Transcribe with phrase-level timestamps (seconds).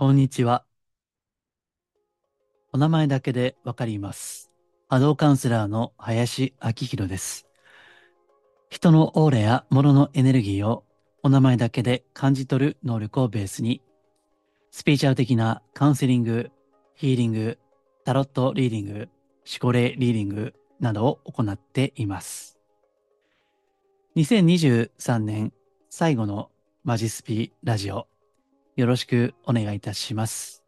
[0.00, 0.64] こんにちは。
[2.72, 4.50] お名前だけでわかります。
[4.88, 7.46] 波動カウンセラーの林明宏です。
[8.70, 10.84] 人のオーラや物のエネルギーを
[11.22, 13.82] お名前だけで感じ取る能力をベースに、
[14.70, 16.50] スピーチャル的なカウンセリング、
[16.94, 17.58] ヒーリング、
[18.06, 22.58] タロットリーディング、思考霊リーディングなどを行っています。
[24.16, 25.52] 2023年
[25.90, 26.50] 最後の
[26.84, 28.06] マジスピラジオ、
[28.76, 30.64] よろしくお願いいたします。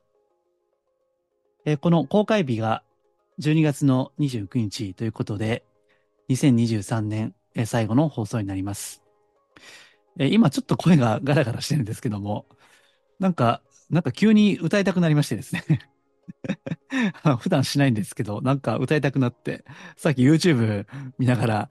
[1.65, 2.83] えこの公開日が
[3.41, 5.65] 12月の29日ということで、
[6.29, 9.03] 2023年最後の放送になります。
[10.19, 12.47] え今ちょっと声がガラガラしてるんですけども、
[13.19, 15.65] なんか、なんか急に歌いたくなりましてですね。
[17.41, 19.65] 普段しないんですけど、なんか歌いたくなって、
[19.97, 20.87] さっき YouTube
[21.19, 21.71] 見ながら、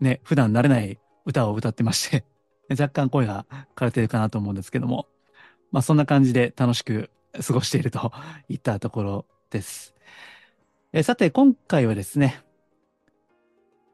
[0.00, 2.24] ね、普段慣れない歌を歌ってまして、
[2.70, 5.08] 若干声が枯れてるかなと思うんですけども、
[5.76, 7.10] まあそんな感じで楽しく
[7.46, 8.10] 過ごしていると
[8.48, 9.94] いったところです。
[10.94, 12.42] えさて、今回はですね、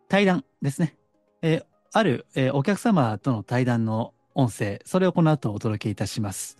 [0.07, 0.97] 対談ですね。
[1.43, 6.57] えある、えお客様との対談の音声、それをこの後お届けいたします。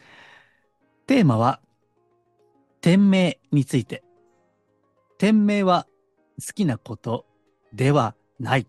[1.07, 1.61] テーマは、
[2.81, 4.03] 店名について。
[5.19, 5.87] 店名は
[6.45, 7.27] 好きなこと
[7.73, 8.67] ではない。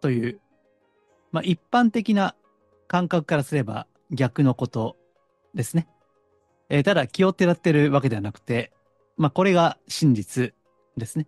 [0.00, 0.40] という、
[1.32, 2.36] まあ一般的な
[2.86, 4.96] 感覚からすれば逆のこと
[5.54, 5.88] ですね。
[6.68, 8.72] えーただ気をてらってるわけではなくて、
[9.16, 10.54] まあこれが真実
[10.96, 11.26] ですね。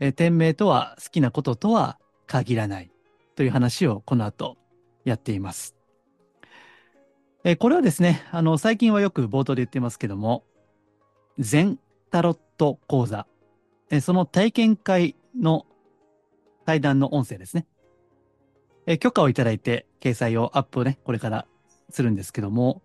[0.00, 2.90] えー店名とは好きなこととは限らない
[3.36, 4.56] という話をこの後
[5.04, 5.76] やっています。
[7.44, 10.44] えーこれはですね、あの最近はよく冒頭で言ってますけども、
[11.38, 11.78] 全
[12.10, 13.26] タロット講座、
[13.90, 15.66] えーその体験会の
[16.64, 17.66] 対談の音声ですね。
[18.86, 21.46] え許可をいただいて掲載をアップをね、これから
[21.92, 22.82] するんですけども、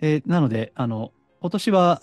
[0.00, 2.00] えーなので、あの、今年は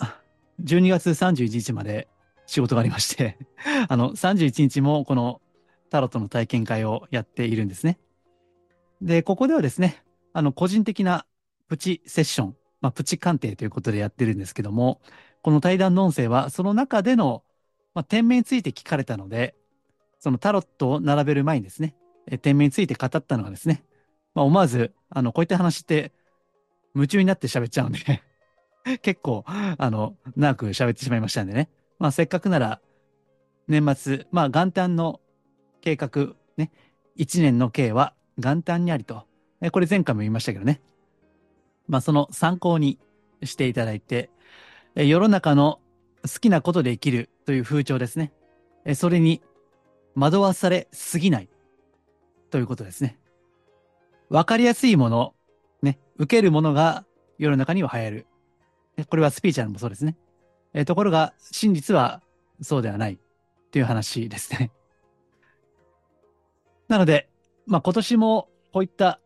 [0.63, 2.07] 12月31日まで
[2.45, 3.37] 仕事がありまして、
[3.87, 5.41] あの、31日もこの
[5.89, 7.99] タロットの体験会をやっているんですね。
[9.01, 11.25] で、ここではですね、あの、個人的な
[11.67, 15.01] プチセッション、まあ、プチ鑑定ということでやってるんですけども、
[15.41, 17.43] この対談の音声はその中での、
[17.93, 19.55] まあ、店名について聞かれたので、
[20.19, 21.95] そのタロットを並べる前にですね、
[22.27, 23.83] え店名について語ったのがですね、
[24.33, 26.11] まあ、思わず、あの、こういった話って
[26.95, 27.99] 夢中になって喋っちゃうんで、
[29.01, 31.69] 結構、あの、長く喋ってしまいましたんでね。
[31.99, 32.81] まあ、せっかくなら、
[33.67, 35.21] 年末、まあ、元旦の
[35.81, 36.71] 計画、ね、
[37.15, 39.25] 一年の計は元旦にありと。
[39.71, 40.81] これ前回も言いましたけどね。
[41.87, 42.99] まあ、その参考に
[43.43, 44.29] していただいて、
[44.95, 45.79] 世の中の
[46.23, 48.31] 好きなことで生きるという風潮ですね。
[48.95, 49.41] それに
[50.15, 51.49] 惑わされすぎない
[52.49, 53.17] ということですね。
[54.31, 55.33] わかりやすいもの、
[55.81, 57.03] ね、受けるものが
[57.37, 58.27] 世の中には流行る。
[59.09, 60.15] これはスピーチャルもそうですね。
[60.73, 62.21] えところが、真実は
[62.61, 63.19] そうではない
[63.71, 64.71] という話ですね。
[66.87, 67.29] なので、
[67.65, 69.19] まあ今年もこういった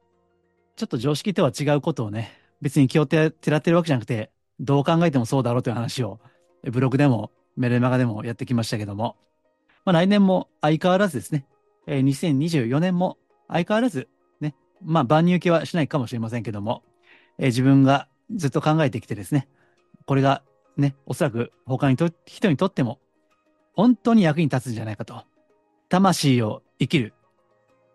[0.75, 6.19] ちょっと常識とは違うことをね、別に気をてらってるわけじゃなくて、どう考えてもそうだろうという話を、
[6.63, 9.17] ブログでもメルマガでもやってきましたけども、
[9.83, 11.45] まあ来年も相変わらずですね、
[11.85, 14.09] えー2024年も相変わらず、
[14.83, 16.83] まあ万入系はしないかもしれませんけども、
[17.37, 19.47] えー自分がずっと考えてきてですね、
[20.05, 20.41] これが
[20.77, 22.99] ね、おそらく他にと人にとっても
[23.73, 25.23] 本当に役に立つんじゃないかと。
[25.89, 27.13] 魂を生きる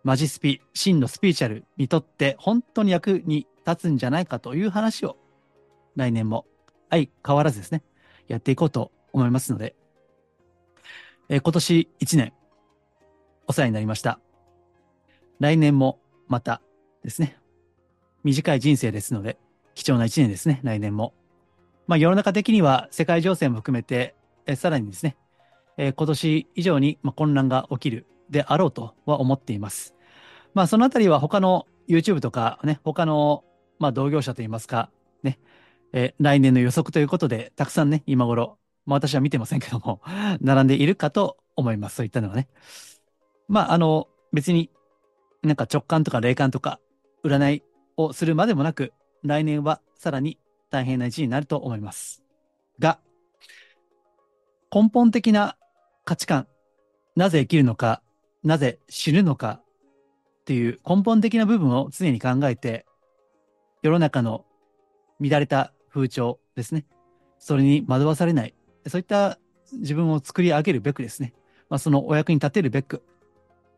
[0.03, 5.17] マジスピ、真のスピーチャルにとって本当に役に立つんじゃないかという話を
[5.95, 6.45] 来年も
[6.89, 7.83] 相変わらずですね、
[8.27, 9.75] やっていこうと思いますので、
[11.29, 12.33] えー今年1年
[13.47, 14.19] お世話になりました。
[15.39, 16.61] 来年もまた
[17.03, 17.37] ですね、
[18.23, 19.37] 短い人生ですので、
[19.73, 21.13] 貴重な1年ですね、来年も。
[21.87, 25.17] まあ世の中的には世界情勢も含めて、えさらにですね、
[25.77, 29.95] え今年以上にま混乱が起きるであろうとは思っています。
[30.53, 33.43] まあそのあたりは他の YouTube とかね、他の
[33.79, 34.91] まあ同業者といいますか、
[35.23, 35.39] ね、
[35.93, 40.01] え来年の予測ということで、たくさんね、今頃、まあ私は見てませんけども、
[40.41, 41.95] 並んでいるかと思います。
[41.95, 42.47] そういったのはね。
[43.47, 44.69] まああの、別に
[45.43, 46.79] なんか直感とか霊感とか
[47.23, 47.63] 占い
[47.97, 50.37] をするまでもなく、来年はさらに
[50.69, 52.23] 大変な一年になると思います。
[52.79, 52.99] が、
[54.73, 55.57] 根本的な
[56.05, 56.47] 価値観、
[57.15, 58.01] なぜ生きるのか、
[58.43, 59.61] なぜ死ぬのか
[60.41, 62.85] っていう根本的な部分を常に考えて、
[63.83, 64.45] 世の中の
[65.19, 66.85] 乱れた風潮ですね。
[67.37, 68.53] それに惑わされない。
[68.87, 69.37] そういった
[69.73, 71.33] 自分を作り上げるべくですね。
[71.69, 73.03] まあ、そのお役に立てるべく、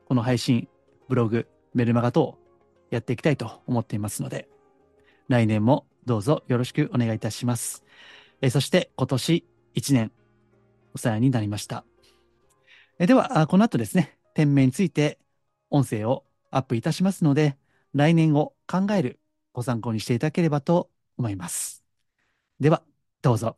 [0.08, 0.68] この配信、
[1.10, 2.38] ブログ、メルマガ等
[2.94, 4.48] やっていきたいと思っていますので、
[5.30, 7.84] 来年もどうぞよろしくお願いいたします。
[8.42, 9.46] えーそして今年
[9.76, 10.12] 1年
[10.96, 11.86] お世話になりました。
[13.00, 15.20] えーでは、あこの後ですね、店名について
[15.70, 17.58] 音声をアップいたしますので、
[17.94, 19.20] 来年を考える
[19.54, 21.84] ご参考にしていただければと思います。
[22.60, 22.84] では、
[23.22, 23.58] どうぞ。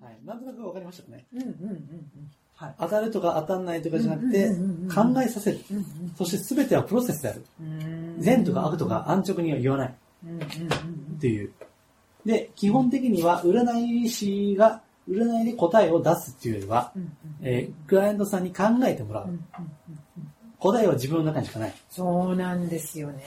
[0.00, 1.26] はい、なんとなくわかりましたかね。
[1.32, 2.30] うんうんうんうん。
[2.60, 2.74] はい。
[2.78, 4.48] 当たるとか当たんないとかじゃなくうんて
[4.94, 5.60] 考えさせる。
[6.14, 7.44] そして全てはプロセスである。
[7.58, 9.94] うん善とか悪とか安直には言わない。
[11.16, 11.52] っていう。
[12.26, 16.92] で、基本的には占い師が占いで答えを出すっていうよりは、
[17.40, 19.38] えークライアントさんに考えてもらう。
[20.58, 21.74] 答えは自分の中にしかない。
[21.88, 23.24] そうなんですよね。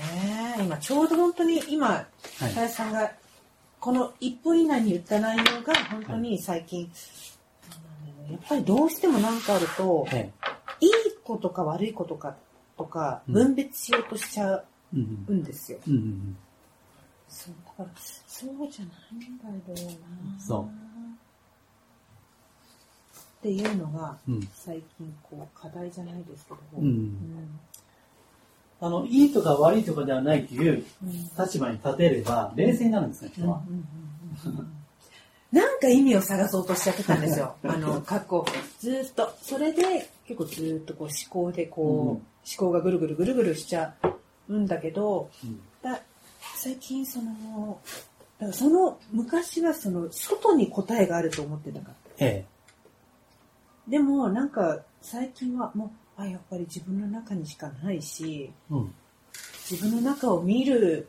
[0.60, 2.06] 今ちょうど本当に今、は
[2.70, 3.12] さんが
[3.80, 6.90] この1分以内に言った内容が本当に最近、
[8.30, 10.32] やっぱりどうしても何かあると、え
[10.80, 10.90] いい
[11.24, 12.36] ことか悪いことか
[12.78, 15.80] とかうん分別しようとしちゃえうんうんですよ。
[15.88, 15.94] うん。
[15.94, 16.38] うんうん
[17.30, 17.90] そうだから
[18.28, 18.92] そうじゃな
[19.24, 20.40] いんだろうな。
[20.40, 20.66] そう
[23.40, 24.16] っていうのが。
[24.54, 26.60] 最近こう課題じゃないですけど。
[26.78, 27.60] うんうん
[28.80, 33.62] あの、いいとか悪いとかではないといううん立場に立てれば、冷静になるんですね、人は。
[35.54, 37.56] なんか意味を探そうとしちゃってたんですよ。
[37.64, 38.44] あの、過去、
[38.80, 39.32] ずーっと。
[39.40, 43.96] それで、結構ずーっとこう思考でこう、うん思考がぐるぐるぐるぐるしちゃ
[44.50, 46.02] うんだけど、うんだ
[46.58, 47.80] 最近その、
[48.38, 51.96] だからその、昔はその、外に答えがあると思ってたから。
[52.18, 52.46] え
[53.88, 58.74] でも、なんか、最近はもう、あ、やっぱり自分の中にしかないし、え。
[58.74, 58.94] うん。
[59.72, 61.08] 自分の中を見る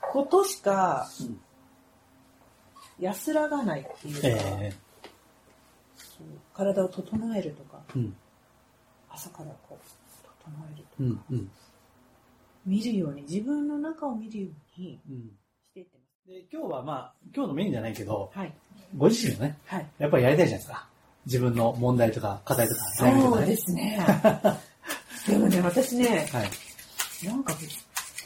[0.00, 1.40] ことしかうん
[3.02, 4.28] 安らがないっていうか、
[4.60, 4.72] え
[5.96, 7.98] そう体を整えるとかえ。
[7.98, 8.16] うん。
[9.10, 9.76] 朝からこう
[10.44, 11.38] 整えるとか、うん。
[11.38, 11.50] うん。
[12.64, 15.30] 見るように自分の中を見るようにうん。
[15.64, 18.54] していってまで、今日はまあ、今日のメインじゃないけど、すはい
[18.96, 20.86] ご自身のね、はいやっぱりやりたいじゃないですか。
[21.26, 23.42] 自分の問題とか課題とか悩みとかね。
[23.42, 24.06] そうですね
[25.28, 27.26] でもね私ねはい。
[27.26, 27.54] なんか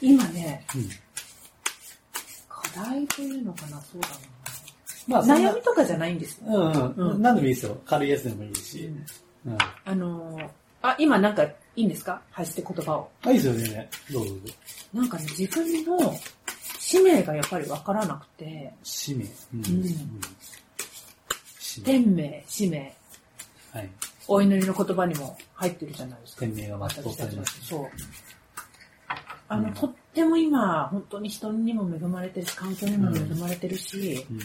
[0.01, 0.89] 今ねうん。
[2.47, 4.09] 課題というのかなそうだ
[5.07, 7.11] まあ、悩みとかじゃないんですよ、うんうん。
[7.11, 7.77] うん何でもいいですよ。
[7.85, 8.89] 軽いやつでもいいし。
[9.45, 9.57] うん。
[9.85, 10.49] あのー
[10.83, 12.21] あ今なんかいいんですか？
[12.31, 13.89] 発して言葉をあ、いいですよね。
[14.11, 14.53] どうぞどうぞ。
[14.93, 16.13] なんかね自分の
[16.79, 19.25] 使命がやっぱりわからなくて使命。
[19.53, 19.83] うん。
[21.83, 22.93] 天命使命
[23.73, 23.89] はい。
[24.27, 27.65] お祈りの言葉にも入ってるじゃないですか天命が全うされます。
[27.65, 27.85] そう。
[29.49, 34.39] あの、うんとっても今、本当に人にも恵まれてるし、環境にも恵まれてるし、うん。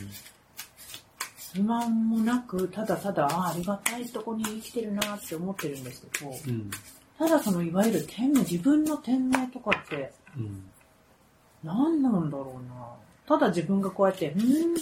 [1.55, 6.71] 不満もなく、ただただ、あありがたいとこに生きてるなって思ってるんですけど、うん。
[7.19, 10.65] ただその、いわゆる天命、自分の天命とかって、うん。
[11.63, 12.93] 何なんだろうな。
[13.27, 14.77] ただ自分がこうやって、うーん、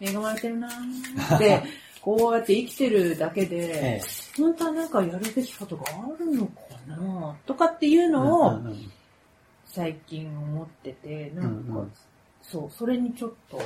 [0.00, 1.62] 恵まれてるなーって、
[2.02, 4.02] こうやって生きてるだけで、ええ。
[4.36, 6.52] 本当はなんかやるべきことがあるのか
[6.88, 8.60] なとかっていうのを、
[9.66, 11.84] 最近思ってて、なんか、
[12.42, 13.60] そう、それにちょっと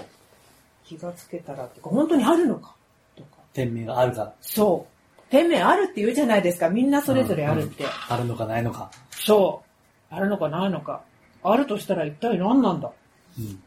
[0.84, 2.74] 気がつけたらってか、本当にあるのか？
[3.16, 3.38] とか。
[3.52, 5.22] 天命があるか、そう。
[5.30, 6.68] 天命あるって言うじゃないですか。
[6.68, 7.84] みんなそれぞれあるって。
[8.08, 8.90] あるのかないのか。
[9.10, 9.62] そ
[10.10, 10.14] う。
[10.14, 11.02] あるのかないのか。
[11.42, 12.88] あるとしたら一体何なんだ？
[12.88, 12.92] っ
[13.38, 13.62] うん。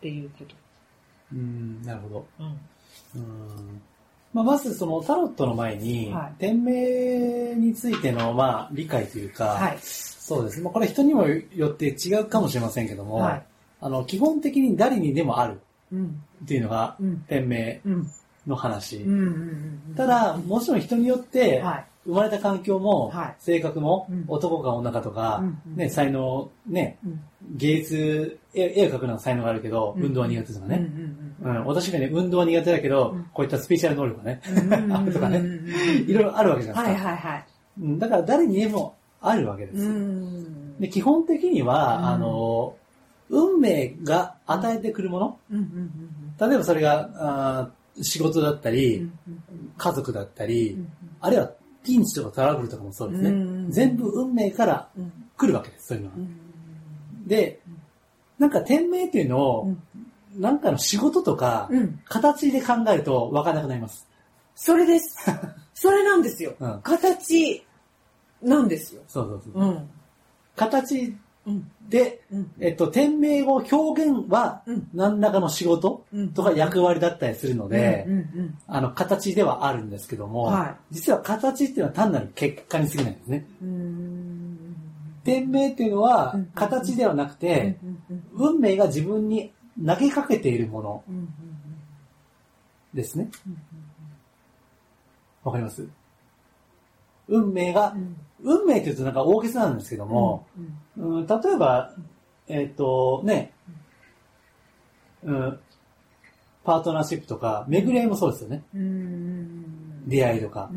[0.00, 0.54] ていうこと。
[1.32, 2.26] うん、なるほど。
[2.40, 2.46] うん。
[3.16, 3.82] うん
[4.32, 9.78] まあ、まずそのタロットの前に、はい天命についてのまあ理解というか、はい。
[9.80, 10.64] そうですね。
[10.64, 13.46] まあ、これ人にもよって違うかもしれませんけども、はい。
[13.84, 15.60] あの、基本的に誰にでもある
[15.92, 16.22] うん。
[16.42, 17.18] っていうのがうん。
[17.28, 18.10] 天命うん。
[18.46, 19.04] の話。
[19.94, 21.84] ただ、もちろん人によって、はい。
[22.06, 27.20] 生まれた環境も、はい性格も、うん男か女かとか、ね、才能、ね、うん。
[27.56, 30.70] 芸術、絵絵を描くのは才能があるけど、うん運動は苦手とかうん。
[30.70, 30.90] ね。
[31.42, 34.92] うん、私がね、運動は苦手だけど、うんこういったスピーチャル能力がね、うん。
[34.96, 35.42] あるとかね
[36.06, 37.10] いろいろあるわけじゃなはいいですか。
[37.10, 37.44] はいはい。
[37.82, 39.82] うんだから誰にでもあるわけです。
[39.82, 40.80] うん。
[40.80, 42.76] で基本的には、うんあの、
[43.30, 45.90] 運命が与えてくるもの、うんうん
[46.36, 47.70] 例えばそれが、
[48.02, 49.12] 仕事だったうんり、うん
[49.76, 51.50] 家族だったり、うんあるいは
[51.84, 53.30] ピンチとかトラブルとかもそうですね。
[53.30, 56.20] うん全部運命からうん来るわけです、そういうのはう。
[56.20, 57.60] んで、
[58.38, 59.82] なんか天命っていうのを、うん
[60.36, 62.00] なんかの仕事とか、うん。
[62.06, 64.08] 形で考えると分からなくなります。
[64.56, 65.30] それです。
[65.74, 66.54] それなんですよ。
[66.58, 67.64] うん形
[68.42, 69.02] なんですよ。
[69.06, 69.62] そうそうそう。
[69.64, 69.90] うん。
[70.56, 71.20] 形うん。
[71.88, 72.50] で、うん。
[72.58, 74.88] えっと、天命を表現はうん。
[74.94, 76.28] 何らかの仕事うん。
[76.32, 78.06] とか役割だったりするので、
[78.66, 83.46] あの、形ではあるんですけども、は実は形っていうのは単なる結果に過ぎないんですね。
[83.62, 83.68] うん。
[83.68, 84.76] うーん。
[85.24, 87.78] 天命っていうのはうん、形ではなくて、
[88.34, 89.52] 運命が自分に
[89.84, 91.04] 投げかけているもの
[92.92, 93.28] ですね。
[93.46, 93.58] うん
[95.44, 95.86] わかります？
[97.28, 100.46] 運命がう、ん運命って言うとなんか大げさなんですけども、
[100.98, 101.94] うんうん、例えば、
[102.46, 103.52] えっ、と、ね、
[105.24, 105.58] うん、
[106.62, 108.62] パートナーシップとか、巡り合いもそうですよね。
[110.06, 110.70] 出会いとか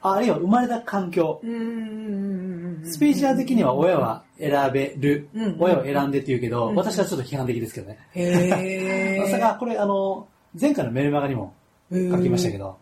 [0.00, 1.40] ああるいは生まれた環境。
[1.42, 5.28] スピーチャー的には親は選べる。
[5.34, 7.98] うん親を選んでって言うけど、うん私はちょっと批判的ですけどね。
[8.14, 10.28] へーそれが、これあの、
[10.60, 11.54] 前回のメルマガにも
[11.92, 12.78] 書きましたけど。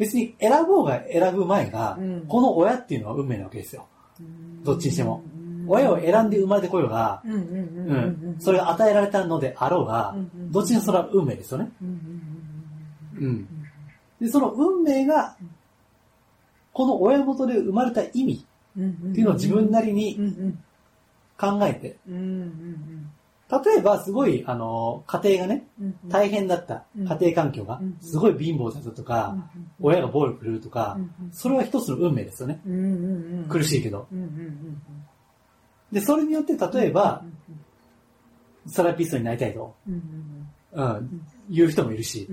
[0.00, 3.86] 別に選ぼうが選ぶ前が、うんこの親っていうのは運命なわけですよ。
[4.18, 5.22] うんどっちにしても。
[5.68, 8.36] 親を選んで生まれてこようが、うん。
[8.40, 10.16] それが与えられたのであろうが
[10.50, 11.70] どっちにもそれは運命ですよね。
[11.80, 13.46] うん。
[14.20, 15.36] で、その運命が、
[16.72, 18.46] この親元で生まれた意味
[18.78, 20.58] っていうのを自分なりうんにうん
[21.38, 21.96] 考えて、
[23.50, 27.08] 例えばすごい、あの、家庭がね、うん大変だったうん。
[27.08, 29.36] 家庭環境がうん、すごい貧乏だったとか、
[29.80, 30.98] 親が暴力振るうとか、
[31.32, 32.60] それは一つの運命ですよね。
[33.48, 34.06] 苦しいけど。
[35.90, 37.24] で、それによって例えば、
[38.66, 42.26] セラピストになりたいと、うんうん、言う人もいるし、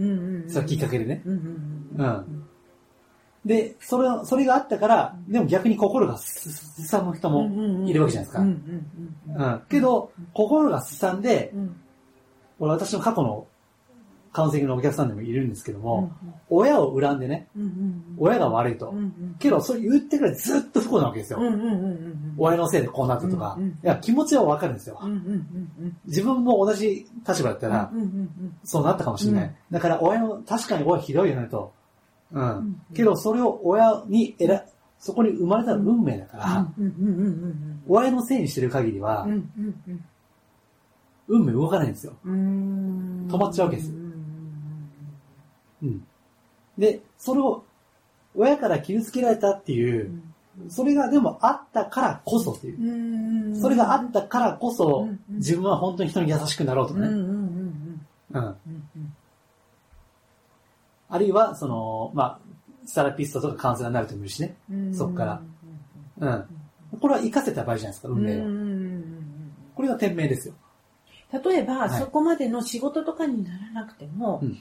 [0.48, 1.24] それはきっかけでね。
[1.26, 2.47] うん。
[3.48, 8.42] で、それ、それがあったから、でも逆に心がすすさむ人もいるわけじゃないですか。
[8.42, 8.52] ううん
[9.56, 9.62] ん。
[9.70, 11.76] けど、心がすさんで、うん
[12.60, 13.46] 俺私の過去の
[14.34, 16.12] カウンセリングのお客さんでもいるんですけども、
[16.50, 18.94] 親を恨んでね、うんうん親が悪いと。
[19.38, 21.40] けど、それ言ってくらいずっと不幸なわけですよ。
[21.40, 23.56] うんうんうんうん親のせいでこうなったとか。
[23.58, 25.00] うんうんいや、気持ちはわかるんですよ。
[25.02, 25.20] うんうんう
[25.86, 29.46] ん自分も同じ立場だったら、うんうんうんそうなったかもしれない。
[29.46, 31.74] うんだから、親の、確かに親ひどいよねと。
[32.32, 32.44] うん。
[32.44, 32.82] ん。
[32.94, 34.62] けど、それを親に選、
[35.00, 36.68] そこに生まれた運命だから、
[37.88, 39.28] 親のせいにしてる限りは
[41.28, 42.14] 運命動かないんですよ。
[42.24, 43.28] うん。
[43.30, 44.14] 止まっちゃうわけですうん。
[45.84, 46.08] うん。
[46.78, 47.64] で、それを、
[48.36, 50.22] 親から傷つけられたっていう、
[50.70, 53.56] それがでもあったからこそっていう。
[53.56, 57.08] それがあったからこそ自分は本当に人に優しくなろうとかね。
[57.08, 57.28] うんうんうん
[58.34, 58.40] うん。
[58.40, 59.16] うんうん
[61.10, 62.40] あるいは、その、まあ、
[62.86, 64.56] セラピストとかカウンセラーになる人もいるしね。
[64.72, 65.42] うんそっから
[66.20, 66.46] うん。
[67.00, 68.40] これは活かせた場合じゃないですか、運命を。
[68.40, 69.28] うんうんうん
[69.76, 70.56] これが天命ですよ。
[71.32, 74.58] 例えば、はいそこまでの仕事とかにならなくても、うん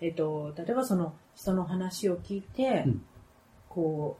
[0.00, 3.02] えっと、例えばその人の話を聞いて、うん
[3.68, 4.16] こ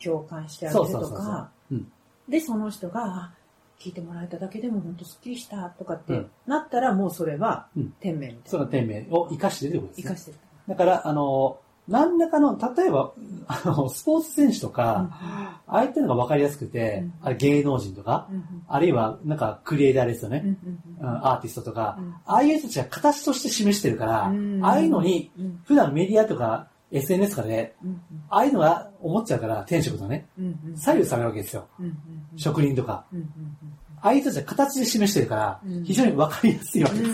[0.00, 1.92] う、共感してあげるとか、うん
[2.28, 3.32] で、その人が、あ
[3.78, 8.50] 聞いてもらえただけでも本当スッキリしたとかってうんなったら、もうそれはうん天命みたいな。
[8.50, 10.16] その天命を活かしてるってことですね生か。
[10.16, 10.38] してる。
[10.68, 11.58] だから、あの、
[11.88, 13.12] 何らかの、例えば、
[13.46, 15.08] あの、スポーツ選手とか、
[15.66, 17.12] ああいったのが分かりやすくて、うん。
[17.22, 18.62] あれ芸能人とか、うん。
[18.68, 20.42] あるいは、なんか、クリエイターですよね。
[20.44, 22.14] うんうんアーティストとか、うん。
[22.26, 24.60] ああいう人たちが形として示してるから、うん。
[24.64, 25.60] ああいうのに、うん。
[25.64, 30.26] 普段メディアとか SNS とかで、うんああいうのが思っちゃうから、転職とかね、
[30.76, 31.66] 左右されるわけですよ。
[32.36, 33.06] 職人とか。
[34.00, 37.10] ああいう人たちが形で示してるからうん、非常に分かりやすいわけです。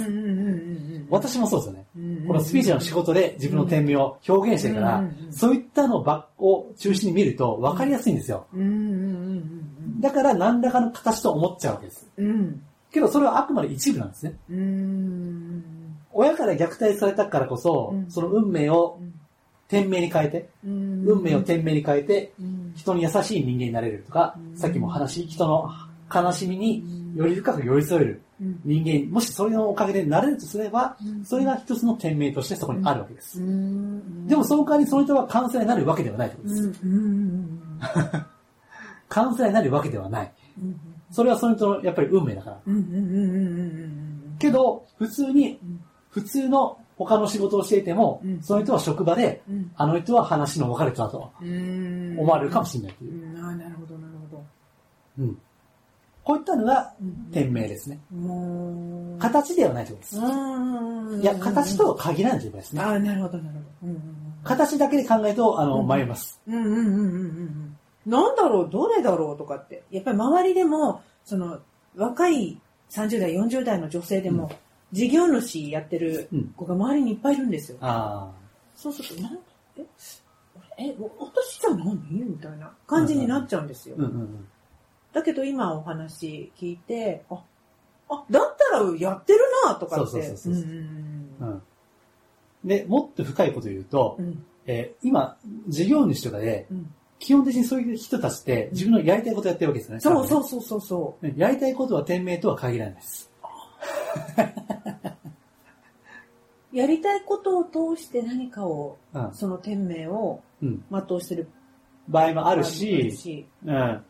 [1.08, 1.84] 私もそうですよね。
[2.25, 8.47] うんこのスピーチの仕事で自分の天命を表現してるからそういったのをばを中心に見ると分かりやすいんですよ。
[10.00, 12.07] だから何らかの形と思っちゃうわけです。
[12.90, 14.35] けどそれはあくまで一部なんですね。
[14.50, 15.64] うん
[16.14, 18.11] 親から虐待されたからこそう、ん。
[18.11, 19.00] その運命を
[19.69, 21.04] 天命に変えて、うん。
[21.04, 22.73] 運命を天命に変えて、うん。
[22.76, 24.57] 人に優しい人間になれるとかう、ん。
[24.57, 25.69] さっきも話、人の
[26.14, 26.85] 悲しみに
[27.16, 28.61] より深く寄り添えるうん。
[28.64, 33.40] 人間、もしそれのおかげでなれるとすればうん、それが一つの天命としてそこにあるわけです。
[33.40, 34.26] うん。
[34.26, 36.87] でもその代わりその人はカウンセラーになるわけではないということうです。
[36.87, 36.90] ん。
[36.92, 37.61] うん。
[39.09, 40.33] カウンセラーになるわけではない。
[40.61, 40.80] うん。
[41.11, 42.59] それはその人のやっぱり運命だから。
[44.38, 45.80] けど、普通にうん、
[46.11, 49.71] 普通の他の仕事をしていてもうん、その人は職場で、うん。
[49.76, 52.16] あの人は話の分かる人だとうん。
[52.18, 53.38] 思われるかもしれないとういう。
[53.40, 53.44] ん。
[53.44, 54.44] ああなるほどなるほど。
[55.21, 55.38] うん。
[56.25, 57.99] こういったのがうん天命ですね。
[59.19, 60.19] 形ではないということです。
[60.19, 62.83] うんいや、形とは限らないということですね。
[62.83, 63.95] ああなるほどなるほど
[64.43, 66.40] 形だけで考えると、あの、うん迷います。
[66.47, 67.76] うんうんうんうんうんうん
[68.07, 71.59] なんだろうどれだろうとかってやっぱり周りでもその
[71.97, 74.50] 若い30代40代の女性でも、
[74.93, 78.31] 事業主やってるうん子が周りにいっぱいいるんですよ、あ
[78.76, 79.38] そうするとなん
[80.76, 84.02] ええお私じゃ何みたいな感じになっちゃうんですよ、あ。
[84.02, 84.49] うんうんうん。
[85.14, 87.42] だけど今お話聞いてあ
[88.11, 90.61] あだったらやってるなとかってそうそうそうそううん
[91.40, 91.62] うんうん
[92.64, 95.37] で、もっと深いこと言うと、うんえー今、
[95.68, 100.00] 事業主とかで、うん基本的にそういう人たちって自分のやりたいことやってるわけですよね。
[100.00, 103.30] そうそうそうそうそねやりたいことは天命とは限らないです。
[106.73, 106.76] う。
[106.76, 109.33] やりたいことを通して何かを、うん。
[109.33, 110.85] その天命をうん。
[110.90, 111.49] 全うしてる
[112.09, 114.04] 場合もああるし、しうん。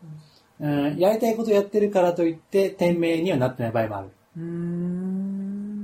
[0.61, 4.41] うん、やりたいことやってるからといって、天命にはなってない場合もある。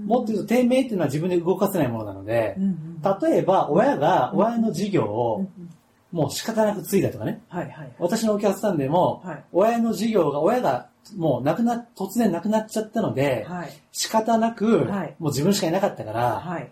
[0.07, 2.91] もっと言うと、天命っていうのは自分で動かせないものなのでうん、うん
[3.23, 5.71] 例えば、親が、親の事業うんをうん
[6.13, 7.41] もう仕方なく継いだとかね。
[7.49, 7.93] はいはい。
[7.99, 9.45] 私のお客さんでも、はい。
[9.53, 13.71] 親の事業が、親がもう亡くな、突然亡くなっちゃったので、はい。
[13.93, 16.71] 仕方なく、はいもう自分しかいなかったから、はい。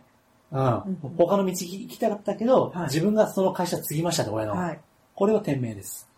[0.50, 4.54] うんうん他の道行きたかったけど、はい自分がその会社継ぎましたと、親の。
[4.54, 4.80] はい。
[5.14, 6.08] これは天命です。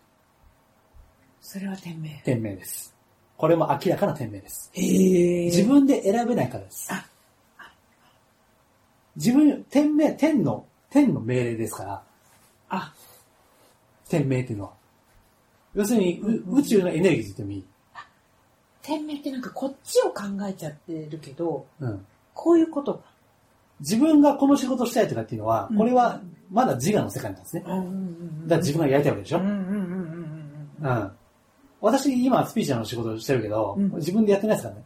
[1.41, 2.21] それは天命。
[2.23, 2.93] 天命です。
[3.37, 4.69] これも明らかな天命です。
[4.73, 5.45] へえ。
[5.45, 7.05] 自分で選べないからですあ。
[9.15, 12.03] 自分、天命、天の、天の命令ですから、
[12.69, 12.93] あ、
[14.07, 14.71] 天命っていうのは。
[15.73, 17.65] 要するに、ううんうん宇宙のエネルギーと言ってもいい。
[18.83, 22.05] 天命ってなんかこっちを考えちゃってるけど、うん。
[22.33, 23.01] こういうことか。
[23.79, 26.21] 自分がこの仕事したいとかっていうのは、うんこれは
[26.51, 27.63] まだ自我の世界なんですね。
[27.65, 29.39] うんうんうんだから自分がやりたいわけでしょ？
[29.39, 29.65] うんうんうんうん
[30.81, 31.11] うんうん。
[31.81, 31.93] うん。
[31.93, 34.85] 私、今、スピーチャーの仕事をしてるけど、うん自分でやってないですからね。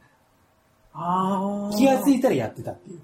[0.94, 1.76] ああ。
[1.76, 3.00] 気がついたらやってたっていう。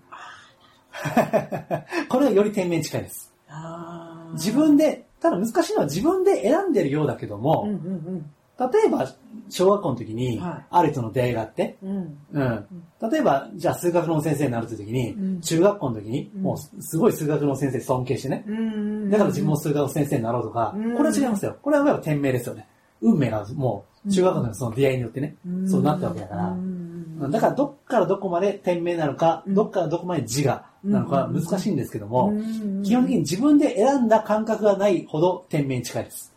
[2.10, 3.34] これはより天命に近いです。
[3.50, 9.12] あー自分で、ただ難しいのは自分で選んでるようだけども、うんうん例えば、
[9.50, 12.18] 小学校の時にはい、ある人の出会いがあって、うん。
[12.32, 12.68] うん。
[13.02, 13.10] うん。
[13.12, 19.10] 例えば、じゃあ数学の先生になるという時に、うん中学校の時に、うんもうすごい数学の先生尊敬してね、うん。
[19.10, 21.58] だから自分も数学の先生になろうとか、うんこれは違いますよ。
[21.60, 22.68] これはやっぱ天命ですよね。
[23.02, 36.34] 運命がもう、中学校のその出会いによってね、うんそうなったわけだからう、んだからどっからどこまで天命なのか、うんどっからどこまで自我なのかうん難しいんですけども、うん基本的に自分で選んだ感覚がないほど天命に近いです。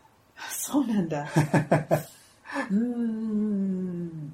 [0.50, 1.26] そうなんだ。
[2.70, 4.32] うーん。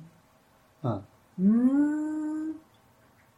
[0.82, 0.92] うん。
[0.92, 2.54] うーん。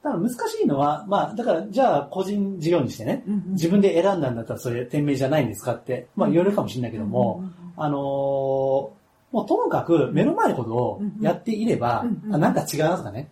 [0.02, 7.44] ただ難しいのは、まあ、だから、じゃあ個人事業にしてね、うん自分で選んだんだったらそれ天命じゃないんですかって、まあ言われるかもしれないけども、
[7.76, 13.30] あのーもうともかく目の前のことをやっていれば、あなんか違うなとかね、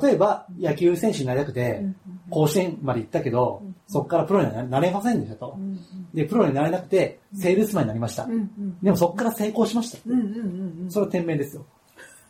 [0.00, 1.96] 例えば野球選手になりたくて、うん
[2.30, 5.60] 甲子園まで行ったけど、うんそこからプロにはなれませんでしたとう。
[5.60, 5.78] ん
[6.14, 8.28] で、プロになれなくて、セールスマンになりました。
[8.82, 9.98] でもそこから成功しました。
[10.90, 11.64] それは天命ですよ。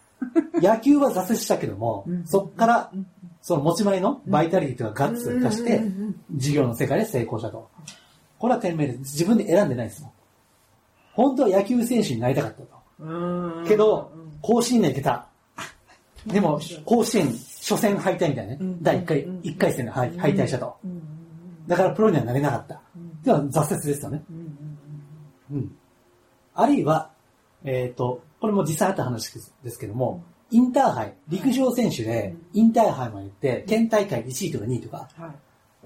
[0.62, 3.06] 野球は挫折したけどもうん、そこからうん、
[3.42, 5.82] その持ち前のバイタリティとかガッツを生かして
[6.32, 7.68] 事業の世界で成功したと。
[8.38, 8.98] これは天命です。
[9.00, 10.10] 自分で選んでないですもん。
[11.18, 12.68] 本当は野球選手になりたかったと。
[13.00, 13.64] うん。
[13.66, 15.26] けど、甲子園には行けた。
[16.24, 18.58] でも、甲子園初戦敗退みたいなね。
[18.60, 18.82] うん。
[18.84, 20.76] 第1回うん、一回戦で敗敗退したと。
[21.66, 22.80] だからプロにはなれなかった。
[22.96, 23.20] うん。
[23.20, 24.22] では挫折ですよね。
[25.50, 25.76] うん。
[26.54, 27.10] あるいは、
[27.64, 29.32] えっ、と、これも実際あった話
[29.64, 35.30] ですけども、インターハイ、陸上選手で、インターハイまで行って、県大会1位とか2位とか、はい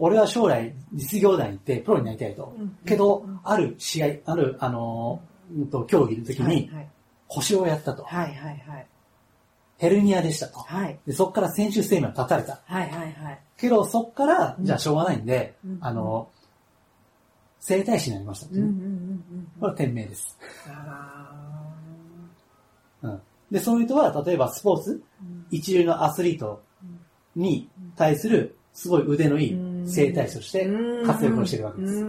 [0.05, 2.57] 俺は将来実業団行ってプロになりたいと。
[2.59, 2.77] うん。
[2.85, 6.89] けど、ある試合、ある、あのーうんと、競技の時にはい
[7.29, 8.03] 腰をやったと。
[8.03, 8.87] はいはいはい。
[9.79, 10.59] ヘルニアでしたと。
[10.59, 10.99] はい。
[11.07, 12.61] でそこから選手生命を断たれた。
[12.65, 13.39] はいはいはい。
[13.57, 14.65] けど、そこから、うん。
[14.65, 16.43] じゃあしょうがないんで、うんあのー
[17.65, 18.47] 整体師になりました。
[18.47, 18.85] ね、うんうんうんう
[19.37, 19.49] ん。
[19.61, 20.37] これは天命です。
[20.69, 21.31] あ
[23.03, 23.21] うん。
[23.53, 25.47] で、その人は、例えばスポーツ、ーうん。
[25.53, 26.61] 一流のアスリート
[27.37, 29.55] に対するすごい腕のいい
[29.87, 30.69] 整体師として
[31.07, 32.01] 活躍をしてるわけです。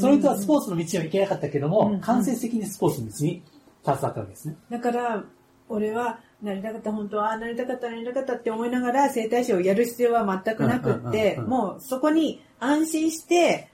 [0.00, 3.42] その人はスポーツの道には行けなかったけどうんも、間接的にスポーツの道に
[3.84, 4.56] 携わったわけですね。
[4.70, 5.24] だから、
[5.68, 13.70] 俺は、なりたかった、本当は、あなりたかった、なりたかったって思いながら、整体師をやる必要は全くなくって、もうそこに安心して、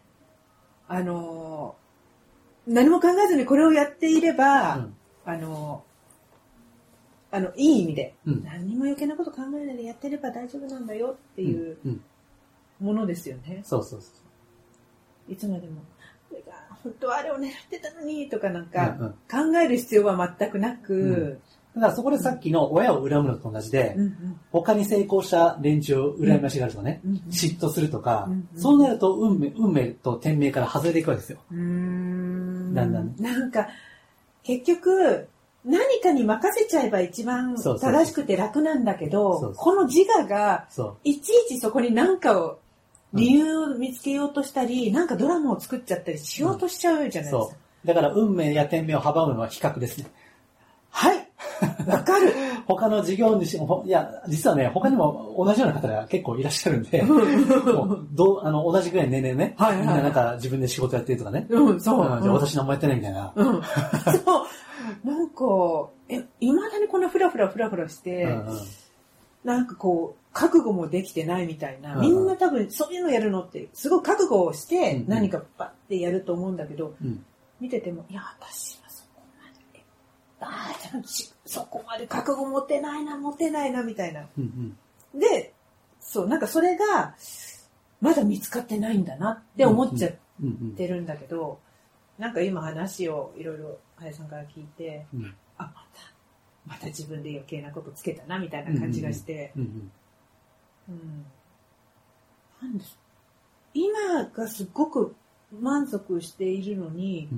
[0.89, 1.87] あのー
[2.69, 12.01] 何も考えずにこれをやっていれば、うんあのーあの、いい意味で、うん何も余計なこと考えないでやってれば大丈夫なんだよっていううん。
[12.81, 13.63] ものですよね。
[13.65, 14.13] そうそうそ
[15.29, 15.81] いつまでも。
[16.29, 18.67] これが本当はあれを狙ってたのにとかなんう。
[18.67, 19.53] か、うんうん。
[19.53, 21.41] 考える必要は全くなく、
[21.75, 24.41] だからそこでさっきの親を恨むのと同じでうん、うん。
[24.51, 31.39] 他に成功した連中を羨ましがるとかねうんうん、嫉妬するとかうん、うんそうなると運命、運命と天命から外れていくわけですよ。
[31.55, 32.73] ん。
[32.75, 33.15] だんだんね。
[33.19, 33.69] なんか、
[34.43, 35.29] 結局、
[35.67, 42.61] 何かに任せちゃえば一番正しくて楽なんだけどこの自我が、そいちいちそこに何かを、
[43.17, 47.05] 理由を見つけようとしたり、なんかドラマを作っちゃったりしようとしちゃうじゃう。
[47.05, 47.31] ないですか。
[47.31, 47.53] そ
[47.85, 47.87] う。
[47.87, 50.07] だから運命や天命を阻むのは比較ですね。
[50.91, 51.27] はい
[51.87, 52.33] わかる。
[52.67, 62.01] 他の事業主も、いや、実はね、他にも同じような方が結構いらっしゃるんで、もうどうあの同じぐらいの年齢ね、はいはいはいみんななんか自分で仕事やってるとかね、うん、そう。
[62.01, 63.33] うんじゃあ私何もやってないみたいな。
[63.37, 63.45] うん。
[63.45, 64.47] そ
[65.05, 65.07] う。
[65.07, 65.45] なんか、
[66.09, 68.59] え、未だにこんなフラフラフラフラして、うんうん
[69.47, 77.25] なんかこう、覚悟もできてないみたいな、うんみんな多分そういうのやるのって、すごい覚悟をしてうん何かバッてやると思うんだけど、うん。
[77.61, 79.85] 見てても、いや、私はそこまで、
[80.41, 81.03] ああ、
[81.47, 84.27] そこまで覚悟持てないな、持てないな、みたいな。
[84.37, 84.77] うん
[85.15, 85.21] うん。
[85.21, 85.55] で、
[86.01, 87.15] そう、なんかそれが、
[88.01, 91.61] まだ見つかってないんだなって思っちゃっうんうんてるんだけど、
[92.19, 95.35] なんか今話をいろいろ林さんから聞いて、うん
[96.67, 99.91] また自分で余計なことつけたな、みたいな感じがして、うん。
[103.75, 105.15] 今がすごく
[105.53, 107.29] 満足しているのに、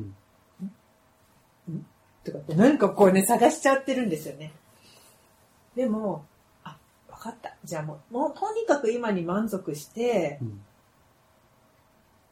[1.68, 1.86] うん。
[2.24, 2.78] とかなん。
[2.78, 4.08] かこうね、探しちゃってるん。
[4.08, 4.52] ですよね。
[5.76, 6.24] でも、
[6.64, 6.78] あ、
[7.10, 7.54] わかった。
[7.64, 10.60] じゃあもう、もうとにかく今に満足してう、ん。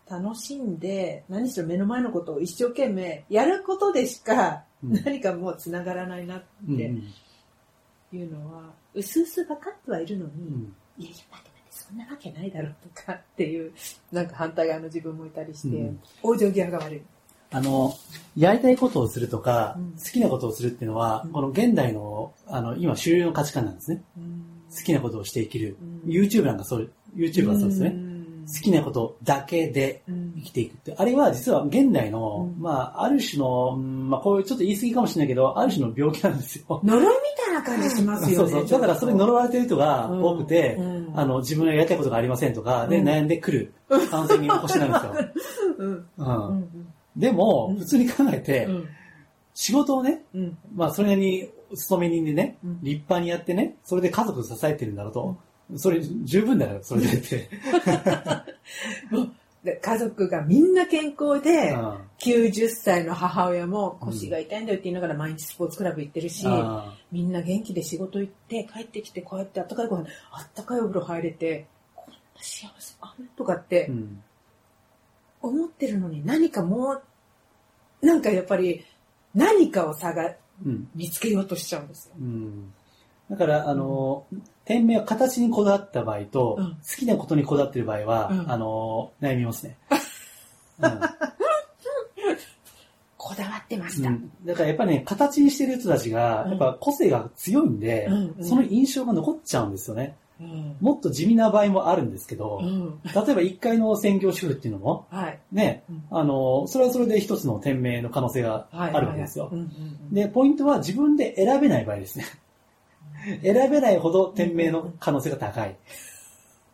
[0.08, 5.04] 楽しんで、何しろ目の前のことを一生懸命やることでしか、うん。
[5.04, 6.80] 何かもう繋がらないなってうん。
[6.80, 7.04] うん
[8.12, 8.62] いうのは、
[8.94, 10.74] うすうす分かってはいるのに、うん。
[10.98, 13.72] いやいや、待って待って、そんなわけないだろうとかっていう、
[14.12, 16.00] なんか反対側の自分もいたりして、うん。
[16.22, 17.02] 往生際が悪い。
[17.50, 17.94] あの、
[18.36, 19.92] やりたいことをするとか、うん。
[19.92, 21.32] 好きなことをするっていうのは、うん。
[21.32, 24.02] この現代の、あの、今主流の価値観なんですね。
[24.70, 25.76] 好きなことをして生きる。
[26.04, 26.10] うん。
[26.10, 27.94] YouTube なんかそう、YouTube はそうですね。
[28.46, 30.94] ね好きなことだけでうん生きていくって。
[30.96, 36.80] あれは実は現代の、うんまあ、ある種の、うんまあ、こういうちょっと言い過ぎかもしれないけど、ある種の病気なんですよ。
[36.84, 37.12] 呪いみ
[37.44, 38.50] たいな感じしますよね。
[38.50, 38.80] そうそう。
[38.80, 40.78] だからそれに呪われてる人が多くて、
[41.14, 43.72] あの、自分がやりたいことがありませんとか、で、うん悩んでくる
[44.10, 45.74] カウンセリングに越しなんですよ。
[46.18, 46.68] うん。
[47.16, 48.88] でも、うん普通に考えて、うん。
[49.54, 50.58] 仕事をね、うん。
[50.74, 55.36] まあ、それなりに勤め人でね、うん立派にやってね、それで家族支えてるんだろうと。
[55.74, 57.16] それ十分だよ、それで。
[57.16, 57.50] って。
[59.64, 61.98] で家族がみんな健康で、うん。
[62.18, 73.90] 90歳の母親も腰が痛いんだよって言いながら毎日スポーツクラブ行ってるし、あみんな元気で仕事行って帰ってきてこうやってあったかいご飯、あったかいお風呂入れて、こんな幸せあるとかって
[75.42, 77.02] 思ってるのに何かも
[78.02, 78.84] う、なんかやっぱり
[79.34, 80.88] 何かを探、うん。
[80.94, 82.14] 見つけようとしちゃうんですよ。
[82.18, 82.72] うん。
[83.30, 84.24] だから、あの、
[84.66, 89.76] 店名は形にこだわった場合と、うん好きなことにこだわってる場合は、うんあの、悩みますね。
[90.80, 91.00] うん
[93.18, 94.08] こだわってました。
[94.08, 100.16] うんだからやっぱね、形にしてる人たちが、うんやっぱ個性が強いんで、うんうんその印象が残っちゃうんですよね。
[100.40, 100.76] うん。
[100.80, 103.00] もっと地味な場合もあるんですけど、うん。
[103.04, 105.38] 例えば1階の専業主婦っていうのも、はい。
[105.50, 109.00] ね、うんあの、それはそれで一つの店名の可能性があはい。
[109.00, 109.50] るわけですよ
[110.12, 112.26] で、ポイントは自分で選べない場合ですね。
[113.42, 115.76] 選べないほど店名の可能性が高い。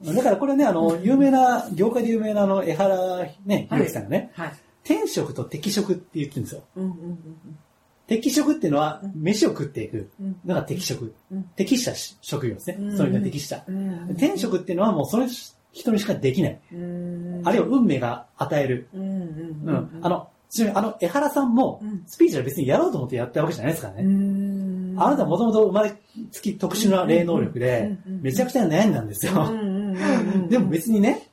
[0.05, 2.97] だからこれね、あの、有名な、業界で有名なあの、江原
[3.47, 4.53] ね、はいひろきさんがね、はい。
[4.83, 6.63] 天職と適職って言ってるんですよ。
[6.77, 7.19] うんうん
[8.09, 11.15] 適職っていうのはうん、飯を食っていくうんのが適職。
[11.31, 12.77] うん適した職業ですね。
[12.79, 13.63] うんそれが適した。
[13.67, 14.17] うん。
[14.17, 15.27] 天職っていうのはもうその
[15.71, 16.61] 人にしかできない。
[16.73, 17.43] うん。
[17.45, 18.89] あるいは運命が与える。
[18.93, 20.01] うんうんううんん。
[20.03, 24.03] あの、ちなみにあの、江原さんもうん、スピーチは別にやろうと思ってやったわけじゃないですからうね。
[25.03, 25.95] ん、あなたはもともと生まれ
[26.31, 29.33] つき特殊な霊能力でめちゃくちゃ悩んだんですよ。
[30.49, 31.29] でも別にね、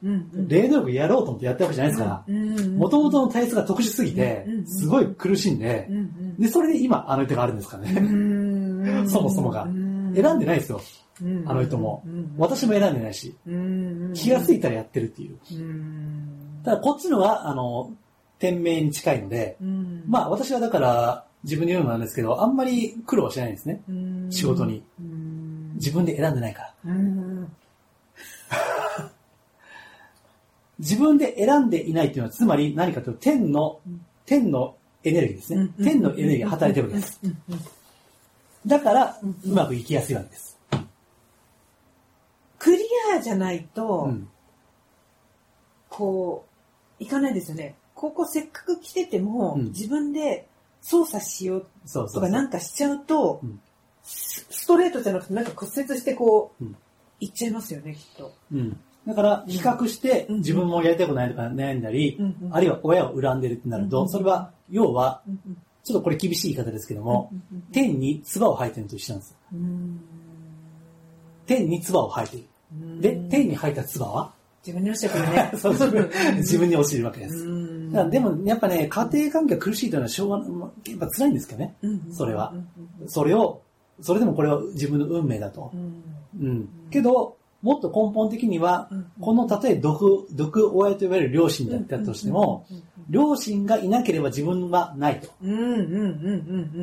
[0.48, 7.92] 霊能力やろうと思ってやったわけじゃないですから、もともとの体質が特殊すぎてすごい苦しんでう、んで、それで今あの人があるんですかね。
[8.00, 8.60] うん
[9.08, 9.64] そもそもが。
[9.64, 10.82] うん選んでないですよ。
[11.22, 12.04] うんあの人も。
[12.06, 15.38] うん私も選んでないし、うん気がついたらやってるっていう。
[15.52, 16.30] うん
[16.64, 17.92] ただこっちのが、あの、
[18.38, 20.04] 店名に近いので、うん。
[20.08, 23.82] まあ私はだから自分で言うのなんですけど、あんまり苦労はしないんですね。
[23.90, 26.74] うん仕事にうん自分で選んでないから。
[26.86, 27.52] うん
[30.80, 35.70] 自分で選んでいないっていうのは、つまり何かというと、天のうん、天のエネルギーですね。
[35.84, 37.20] 天のエネルギーが働いてるわけです。
[38.66, 40.58] だからうん、うまくいきやすいわけです。
[42.58, 42.84] クリ
[43.18, 44.30] アじゃないと、うん。
[45.90, 46.46] こ
[47.00, 47.76] う、いかないですよね。
[47.96, 50.48] ここせっかく来てても、うん自分で
[50.82, 51.68] 操作しよう。
[51.94, 53.60] とかなんかしちゃうと、うん。
[54.04, 56.76] スストレートじゃなくてなんか骨折してこう、うん。
[57.20, 58.34] いっちゃいますよね、きっと。
[58.54, 58.80] うん。
[59.08, 60.38] だから、比較して、うん。
[60.38, 62.18] 自分もやりたいことないとか悩んだり、
[62.52, 65.22] あるいは親を恨んでるってなると、うんそれは、要は、
[65.84, 67.32] ちょっとこれ厳しい言い方ですけども、
[67.72, 69.38] 天に唾を吐いてるのと一緒なんですよ。
[69.54, 70.00] うん。
[71.46, 73.02] 天に唾を吐いてうん。
[73.02, 73.02] る。
[73.02, 74.34] で、天に吐いた唾は？
[74.66, 75.52] 自分に落ちてくるね。
[75.58, 78.10] そう自分自分に落ちるわけでうす。
[78.12, 80.38] でも、やっぱね、家庭環境が苦しいというのはしょうが
[80.88, 81.76] やっぱ辛いんですけどね。
[82.12, 82.54] それは
[83.08, 83.62] それを
[84.02, 85.78] それでもこれは自分の運命だとう。
[85.78, 86.04] ん
[86.42, 86.70] うん。
[86.90, 92.66] けど、もっと根本的には、うんこの例え毒、毒親と言われる両親だったとしても、
[93.10, 95.28] 両親がいなければ自分はないと。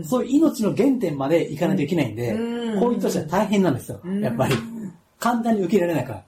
[0.05, 4.11] そういう命の原点まで行かないといけないんで、うんこういう人たちは大変なんですよう。
[4.11, 4.55] んやっぱり。
[5.19, 6.23] 簡単に受け入れられないから。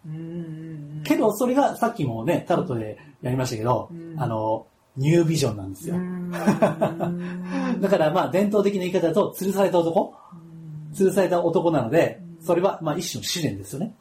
[1.08, 4.66] けど、それがさっきもね、タロットでやりましたけど、うんあの、
[4.96, 5.96] ニュービジョンなんですよ。
[5.96, 6.30] うん
[7.80, 10.14] だからまあ伝統的な言い方だと、吊るされた男？
[10.92, 13.94] 吊るされた男なので、それはまあ一種の試練ですよね。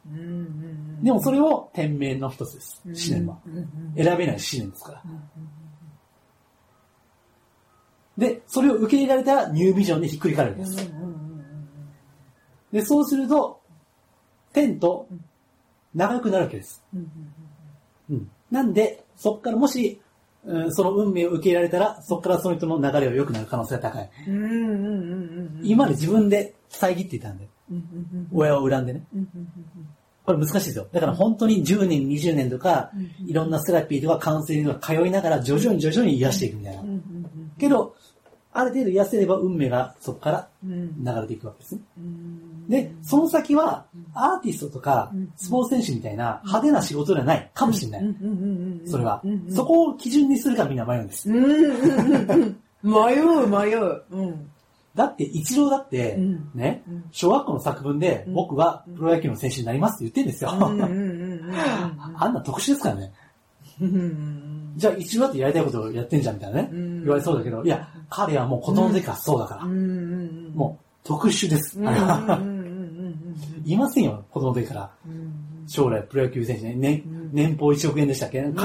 [1.02, 2.82] でもそれを天命の一つです。
[2.92, 3.38] 試練は。
[3.96, 5.02] 選べない試練ですから。
[5.04, 5.58] うん
[8.18, 10.90] で、それを受け入れられたらニュービジョンでひっくり返るんです。
[12.72, 13.60] で、そうすると、
[14.52, 15.06] 天と
[15.98, 16.80] 長くなるわけです。
[18.08, 18.30] うん。
[18.52, 20.00] なんで、そこからもし、
[20.44, 24.10] うんその運命を受け入れられたら、そこからその人の流れは良くなる可能性が高い。
[24.28, 27.48] うんうんうんうんうん今まで自分で遮っていたんで、
[28.32, 29.02] 親を恨んでね。
[30.24, 30.86] これ難しいですよ。
[30.92, 36.82] だから本当に10年、20年とかうん、いろんなセラピーとかカウンセリングとか通いながら徐々に徐々に癒していくみたいな
[37.58, 37.96] けど、
[38.52, 41.80] ある程度癒せれば運命がそこからうん流れていくわけですね。
[41.98, 48.02] うんで、その先は、アーティストとかうん、スポーツ選手みたいな派手な仕事ではないかもしれない。
[48.86, 49.22] それは。
[49.48, 51.30] そこを基準にするかみんな迷うんです。
[51.30, 51.38] 迷
[53.18, 54.02] う迷う。
[54.10, 54.50] うん。
[54.94, 58.34] だって、一郎だってうん、ねうん、小学校の作文でうん。
[58.34, 60.50] 僕はプロ野球の選手になりますって言ってるんですよ。
[62.16, 62.34] あん。
[62.34, 63.12] な特殊ですからね。
[64.76, 66.22] じゃあ一郎だってやりたいことをやってん。
[66.22, 66.34] じゃん。
[66.34, 66.70] みたいなね。
[66.72, 67.00] うん。
[67.00, 69.64] 言われそうだけど、いや、彼はもう子供の時からそうだから。
[69.66, 71.78] もう特殊です。
[73.64, 74.90] いませんよ、子供の時から。
[75.06, 78.42] うん将来プロ野球選手ね、年うん年俸1億円でしたっけ？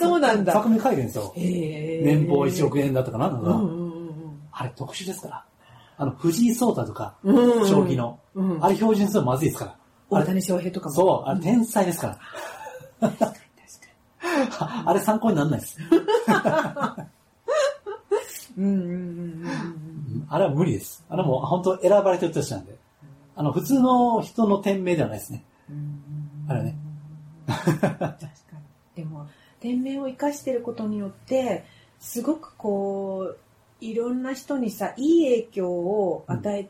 [0.00, 1.32] そうなんだ作文に書いてるんですよ。
[1.36, 3.60] 年俸1億円だったかな、なんか
[4.52, 5.44] あれ特殊ですから。
[5.98, 7.30] あの、藤井聡太とか、将
[7.82, 9.76] 棋の、うんあれ標準するのまずいですから。
[10.12, 12.18] あれ大谷翔平とかもそう、あれ天才ですか
[13.00, 13.12] ら。
[14.86, 15.76] あれ参考にならないです。
[18.56, 19.46] うんうんうんうん
[20.30, 21.04] あれは無理です。
[21.10, 22.74] あれはもう本当選ばれてる人たちなんで。
[23.36, 25.44] あの、普通の人の天命ではないですね。
[25.70, 26.02] うん
[26.48, 26.76] あれね。
[27.46, 28.18] 確かに
[28.94, 29.26] でも
[29.60, 31.64] 天命を生かしてることによって
[32.00, 33.38] すごくこう
[33.80, 36.68] いろんな人にさいい影響を与え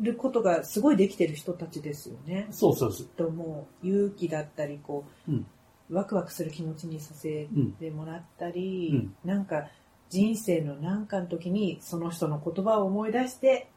[0.00, 2.48] ることがすごいできてる人たちですよね。
[2.50, 3.04] そうそうです。
[3.04, 5.46] ともう勇気だったりこうん。
[5.90, 7.72] うワクワクする気持ちにさせうん。
[7.72, 9.68] てもらったり、なんか
[10.08, 13.68] 人生の何かの時にその人の言葉を思い出して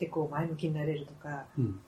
[0.00, 1.80] でこう前向きになれるとかうん。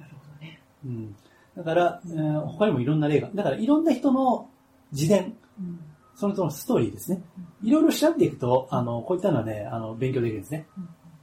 [0.00, 0.60] なるほどね。
[0.84, 1.14] うん。
[1.56, 3.30] だから、えー他にもいろんな例が。
[3.32, 4.48] だからいろんな人の
[4.90, 5.78] 自伝、うん
[6.16, 7.22] その人のストーリーですね。
[7.62, 10.66] いろいろ調べていくと、あの、こういったのはね、あの、勉強できるんですね。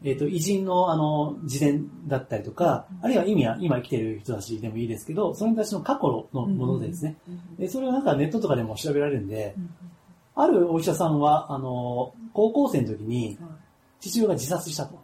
[0.04, 7.16] えっ、と、偉人の、あの、自伝だったりとか、あるいは意味は、今生きている人たちでもいいですけど、その人たちの過去のものでですね。
[7.58, 9.56] でそれをなんかネットとかでも調べられるんで、
[10.36, 13.38] あるお医者さんは、あの、高校生の時に
[14.02, 15.00] 父親が自殺したと。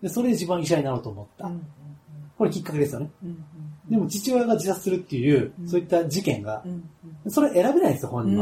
[0.00, 1.50] で、それで自分は医者になろうと思った。
[2.36, 3.10] これきっかけですよね。
[3.90, 6.62] でも父親が自殺するっていう、そういった事件が、
[7.26, 8.38] それ選べないんですよ、本人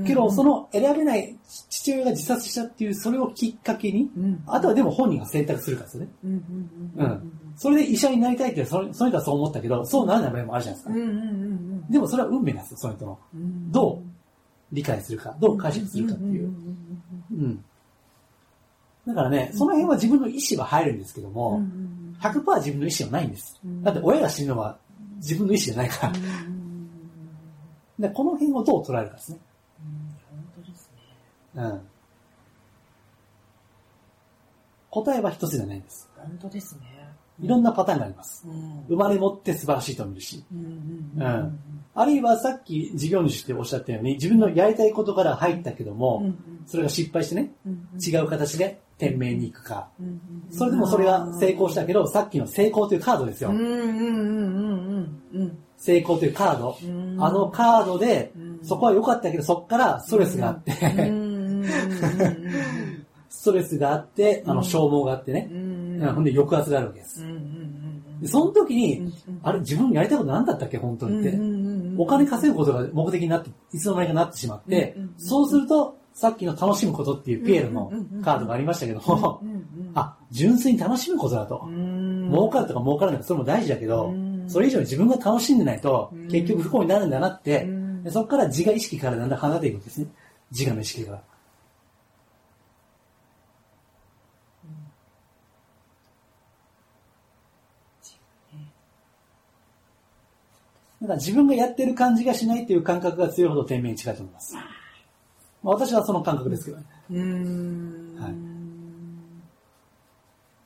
[0.00, 0.04] は。
[0.06, 1.34] けど、その選べない
[1.70, 4.10] 父親が自殺したっていう、それをきっかけに、
[4.46, 6.08] あとはでも本人が選択するからですよね。
[6.24, 7.32] うん。
[7.56, 10.94] それで医者になりたいって、そのその人はそう思ったけど、そうならない場合もあるじゃないですか。
[11.88, 13.18] でもそれは運命なんですよ、その人の。
[13.70, 14.08] どう
[14.72, 16.52] 理解するか、どう解釈するかっていう。
[17.32, 17.64] うん。
[19.06, 21.62] だからね、その辺は自分の意思は入るんですけども、
[22.20, 23.60] 100%自分の意思はないんです。
[23.82, 24.78] だって親が死ぬのは
[25.16, 26.12] 自分の意思じゃないから。
[27.98, 29.38] でこの辺をどう捉えるかですね。
[31.54, 31.80] うん。
[34.90, 36.08] 答えは一つじゃないんです。
[36.16, 36.93] 本当ですね。
[37.40, 38.46] いろんなパターンがあります。
[38.46, 38.84] うん。
[38.88, 40.44] 生まれ持って素晴らしいと見るし。
[41.96, 46.32] あるいはさっき事業主っておっしゃったように、自分のやりたいことから入ったけども、
[46.66, 47.52] それが失敗してね、
[48.04, 49.88] 違う形で天命に行くか。
[50.50, 53.52] それでもそれが成功したけど、さっきの成功というカードですよ。
[55.76, 56.78] 成功というカード。
[56.82, 57.22] うん。
[57.22, 60.72] あのカードでうん、そこは良かったけど、そこからストレスがあって、
[63.28, 64.64] ストレスがあって、あのうん。
[64.64, 65.50] 消耗があってね
[66.00, 67.24] ほんで抑圧があるわけです。
[68.26, 71.30] その時うんに、あれ、自分やりたいこと何だったっけ、本当にって。
[71.30, 71.64] うん
[71.96, 77.92] お金稼ぐことが目的になって、いつの間にかなってしまってそうすると、さっきの楽しむことっていうピエロの
[78.24, 79.40] カードがありましたけども、
[79.94, 81.68] あ、純粋に楽しむことだと。
[82.30, 87.68] 儲かるとか儲からないとかそれも大事だけどうん、それ以上に自分が楽しんでないとうん、結局不幸になるんだなって
[88.10, 90.06] そこから自我意識からだんだん離れていくんですね。
[90.50, 91.22] 自我の意識から。
[101.04, 104.54] だから自分がやってる感じがしないっていう感覚が強いほど天命に近いと思います。
[104.54, 106.84] まあ、私はその感覚ですけどね。
[107.10, 108.16] うーん。
[108.18, 108.34] はい。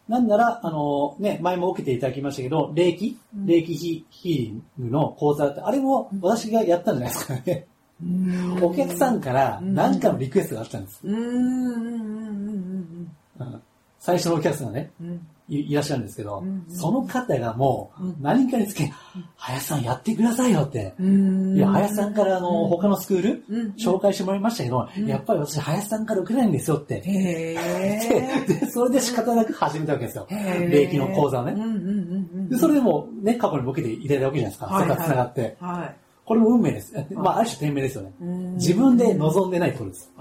[0.08, 3.46] なんなら、あの、ね、前も受けていただきましたけど、霊気、うん。
[3.46, 7.66] 霊気ヒヒーリングの講座って、あれも私がやったんじゃないですかね。
[8.00, 8.62] うん。
[8.62, 11.00] お客さんから何かのリクエストがあったんです。
[11.02, 11.16] うん。
[11.16, 11.24] うん。
[11.24, 11.34] うん。
[11.34, 13.08] うん。
[13.40, 13.44] うん。
[13.44, 13.62] うん。
[13.98, 18.92] 最初のお客さんがね、うんうんいいらっしゃるんですけど、うんその方がもううん何かにつけ、
[19.36, 20.94] 林さんやってくださいよって。
[20.98, 27.00] うんいや、林さんからあの、他のスクール、うん紹介してもらいましたけど、うんやっぱり私林さんから受けないんですよって。
[27.00, 30.26] で、それで仕方なく始めたわけですよ。
[30.28, 31.52] へー霊気の講座をね。
[31.52, 32.48] うんうんうんうん。
[32.48, 34.66] で、それでもね、過去にも受けていただいたわけじゃないですか。
[34.66, 35.56] はいそれから繋がって。
[35.60, 35.96] はい。
[36.28, 36.92] これも運命です。
[37.14, 38.12] まあ、ある種天命ですよね。
[38.20, 40.12] うん自分で望んでないってことです。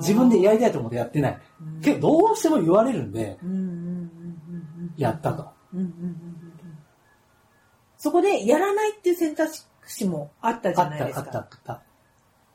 [0.00, 1.38] 自分でやりたいと思ってやってない。
[1.60, 3.83] うんけど、どうしても言われるんで、うんうんうんうんうん
[4.96, 5.48] やったと。
[5.72, 6.50] うんうんうんうん
[7.96, 9.50] そこでやらないっていう選択
[9.86, 11.48] 肢もあったじあった、ゃないですあった、あか。
[11.56, 11.82] った。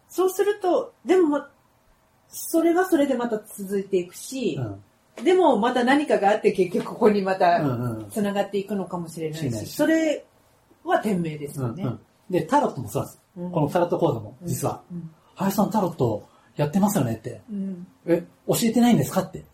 [0.08, 1.50] そうすると、でもま、
[2.28, 4.60] それはそれでまた続いていくし
[5.18, 5.24] う、ん。
[5.24, 8.10] でもまた何かがあって結局ここにまうたんうん。
[8.12, 10.24] 繋がっていくのかもしれないし、しれないしそれ
[10.84, 11.84] は天命ですよね。
[11.84, 12.00] うんうん。
[12.30, 13.20] で、タロットもそうです。
[13.38, 14.82] うんこのタロット講座も、実は。
[14.92, 17.42] うん林さんタロットやってますよねって。
[17.50, 19.46] うんえ、教えてないんですかって。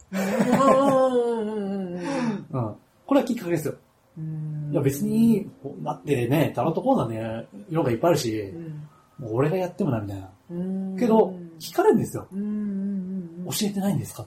[2.56, 2.76] うんうん。
[3.06, 3.76] これはきっかけですよ。
[4.18, 5.50] うんいや別に、
[5.84, 10.30] だってね、タロット講座ね、色がいっぱいあるし、うんもう俺がやってもな、みたいな。
[10.52, 12.28] うんけど、聞かれるんですよ。
[12.32, 14.26] 教えてないんですかっ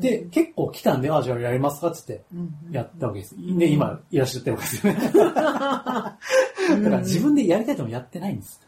[0.00, 2.26] てで、結構来たんで、あ、じゃあやりますかって言って、
[2.68, 3.36] うんやったわけです。
[3.36, 5.00] で、今、いらっしゃってるわけですよね。
[5.12, 6.18] だか
[6.96, 8.60] ら自分でやりたいともやってないんです。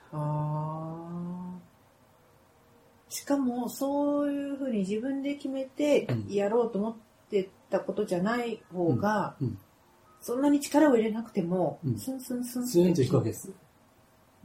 [3.09, 6.97] しかもそういうふうに自分で決めてうんやろうと思っ
[7.31, 9.37] てたことじゃない方が、
[10.21, 13.51] そんなに力を入れなくても、うんスンスンスンスーンと行くわけです。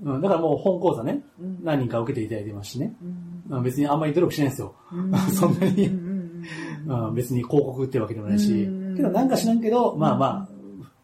[0.02, 2.96] うん、だからもう本講座ね、うん何人か受けていただいてますしね。
[3.02, 4.76] うんうん別にあんまり努力しないんですよ。
[4.91, 8.96] うん そんなにうん別に広告ってわけでもないしうん。
[8.96, 10.50] けどなんか知らんけど、まあまあ、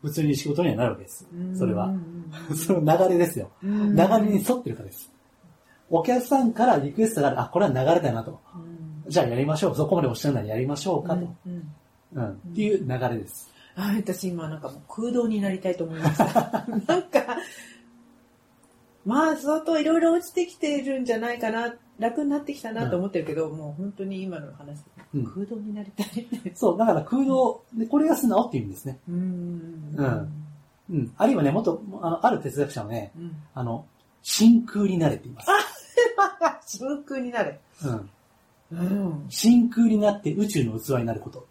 [0.01, 1.57] 普通に仕事にはなるわけですうん。
[1.57, 2.31] それはうん。
[2.55, 3.49] その流れですよ。
[3.63, 5.11] うん流れに沿ってるからです。
[5.91, 8.39] お客さんからリクエストがある、あ、これは流れだなと。
[9.09, 9.75] うんじゃあやりましょう。
[9.75, 11.21] そこまでおっしゃるならやりましょうかと。
[11.45, 11.73] うんうん
[12.13, 12.31] うん。
[12.31, 13.51] っていう流れです。
[13.75, 16.65] あ私今なんかもう空洞になりたいと思いました。
[16.87, 17.37] なんか、
[19.05, 24.79] まあ相当いろいろ落ちてきてるんじゃないかな、楽になってきたなと思ってるけど、もう本当に今の話、
[25.13, 26.27] うん空洞になりたい。
[26.53, 28.99] そう、だから空洞、でこれが素直っていう意味ですね。
[29.07, 29.95] うん。
[29.95, 30.33] うん
[30.91, 31.13] うん。
[31.17, 33.35] あるいはね、もっと、あの、ある哲学者はね、うん。
[33.53, 33.85] あの、
[34.23, 35.47] 真空になれって言います。
[36.65, 37.59] 真空になる。
[37.83, 38.09] うん。
[38.71, 39.25] うん。
[39.29, 41.47] 真空になって宇宙の器になること。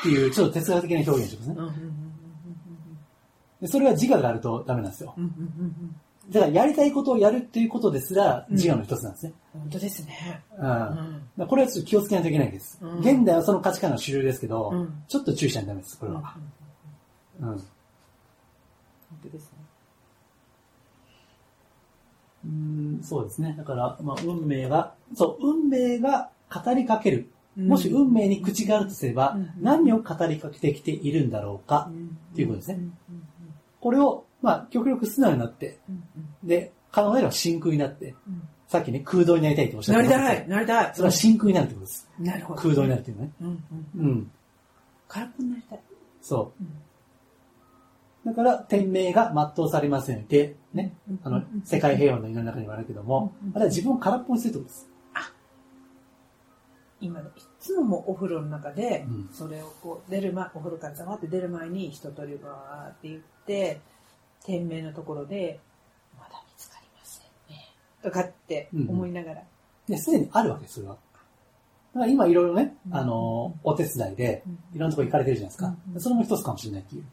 [0.00, 1.60] っていう、ちょっと哲学的な表現をします
[3.62, 3.68] ね。
[3.68, 5.14] それは自我があるとダメなんですよ。
[6.30, 9.32] だからやりたいことをやるっていうことですら自我の一つなんですね。
[9.52, 10.42] 本当ですね。
[11.38, 11.46] うん。
[11.46, 12.78] これはちょっと気をつけないといけないです。
[12.80, 16.36] うん現代はその価値観が主流ですけど、うんちょっと注意しないとダメです、これうんは。
[17.40, 17.48] うん。
[17.48, 17.58] 本
[19.22, 19.48] 当ですね。
[22.44, 23.54] うんそうですね。
[23.56, 27.30] だから、まあ、運命が、そう、運命が語りかける。
[27.56, 31.90] もし運命に口があるとすれば、うん何を語りかけてきているんだろうか。
[32.32, 32.94] っていうことですねうん
[33.80, 40.92] これを、まあ、極力素直になって、うんで、可能であれば真空になって、うんさっきね、空洞になりたいとおっしゃっなりてましたたい、なりたい。
[40.94, 42.08] それは真空になるってことです。
[42.18, 42.62] なるほど。
[42.62, 43.30] 空洞になるっていうのね。
[43.42, 43.64] うん
[43.98, 44.06] うん。
[44.06, 44.30] うん。
[45.08, 45.80] 空っぽになりたい。
[46.22, 46.54] そ
[48.24, 48.28] う。
[48.28, 54.88] だから、天命が全うされませんで、ね、あの、世界平和の祈りの中にもあるけどもうん、あれは自分を空っぽにするってことです。
[57.02, 63.80] 今ね、いつももうお風呂の中で、うんそれをこう、出る前、お風呂からざわって出る前に一通りバーって言って、
[64.44, 65.60] 天命のところで、
[66.18, 67.68] まだ見つかりませんね。
[68.02, 69.42] とかって思いながら。
[69.88, 70.96] で、すでにあるわけそれは。
[71.94, 75.76] だから今いろいろね、うんあの、お手伝いで、いろんなとこ行かれてるじゃないですか。
[75.94, 77.04] うんそれも一つかもしれないっていう。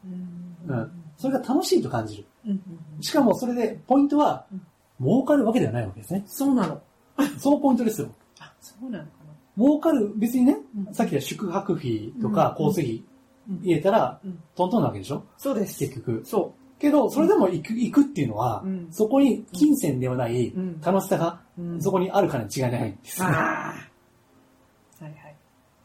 [0.68, 1.04] うんうん。
[1.18, 2.24] それが楽しいと感じる。
[2.46, 2.62] うん
[3.00, 4.62] しかもそれで、ポイントはうん、
[5.04, 6.22] 儲かるわけではないわけですね。
[6.26, 6.80] そうなの。
[7.38, 8.08] そのポイントですよ。
[8.38, 9.10] あ、そうなのか
[9.58, 13.04] 儲かる、別にね、うんさっきの宿泊費とかうん交通費
[13.48, 13.56] な。
[13.62, 15.24] 入れたら、うんトントンなわけでしょ？
[15.38, 15.78] そうです。
[15.78, 16.22] 結局。
[16.24, 23.22] そけど、それでも行く、行くっていうのは、うんそこに金銭ではないうん楽しさが、うんそこにあるからに違いないんです。
[23.22, 23.30] ああ。
[23.30, 23.74] は
[25.02, 25.36] いはい。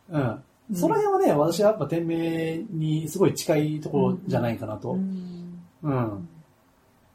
[0.09, 0.21] うん。
[0.21, 0.43] うん
[0.73, 6.29] その辺はね、私はやっぱ天命にすごい近いところじゃないかなと、ううん、ん